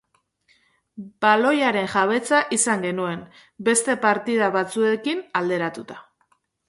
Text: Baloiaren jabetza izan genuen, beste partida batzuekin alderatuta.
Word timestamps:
Baloiaren 1.25 1.89
jabetza 1.91 2.39
izan 2.57 2.81
genuen, 2.87 3.21
beste 3.69 3.97
partida 4.07 4.49
batzuekin 4.57 5.23
alderatuta. 5.43 6.01